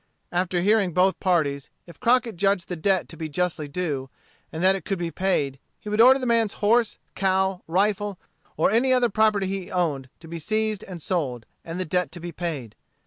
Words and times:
After 0.31 0.61
hearing 0.61 0.95
both 0.95 1.19
parties, 1.19 1.69
if 1.85 1.99
Crockett 1.99 2.35
judged 2.35 2.69
the 2.69 2.75
debt 2.75 3.07
to 3.09 3.15
be 3.15 3.29
justly 3.29 3.67
due, 3.67 4.09
and 4.51 4.63
that 4.63 4.75
it 4.75 4.83
could 4.83 4.97
be 4.97 5.11
paid, 5.11 5.59
he 5.79 5.89
would 5.89 6.01
order 6.01 6.17
the 6.19 6.25
man's 6.25 6.53
horse, 6.53 6.97
cow, 7.13 7.61
rifle, 7.67 8.17
or 8.57 8.71
any 8.71 8.91
other 8.93 9.09
property 9.09 9.45
he 9.45 9.69
owned, 9.71 10.09
to 10.19 10.27
be 10.27 10.39
seized 10.39 10.83
and 10.85 11.03
sold, 11.03 11.45
and 11.63 11.79
the 11.79 11.85
debt 11.85 12.11
to 12.13 12.19
be 12.19 12.31
paid. 12.31 12.75